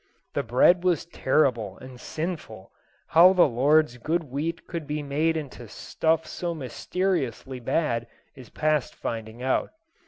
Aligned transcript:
The 0.33 0.41
bread 0.41 0.83
was 0.83 1.05
terrible 1.05 1.77
and 1.77 1.99
sinful. 2.01 2.71
How 3.09 3.33
the 3.33 3.47
Lord's 3.47 3.97
good 3.99 4.23
wheat 4.23 4.65
could 4.65 4.87
be 4.87 5.03
made 5.03 5.37
into 5.37 5.67
stuff 5.67 6.25
so 6.25 6.55
mysteriously 6.55 7.59
bad 7.59 8.07
is 8.35 8.49
past 8.49 8.95
finding 8.95 9.43
out. 9.43 9.69